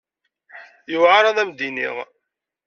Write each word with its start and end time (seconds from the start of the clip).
Yewɛeṛ 0.91 1.25
ad 1.25 1.37
am-d-iniɣ. 1.41 1.95